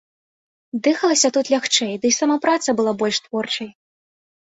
[0.87, 3.75] Дыхалася тут лягчэй, ды і сама праца была больш творчай.